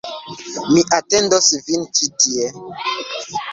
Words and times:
Mi 0.77 0.83
atendos 0.99 1.51
vin 1.69 1.87
ĉi 1.99 2.11
tie 2.25 2.51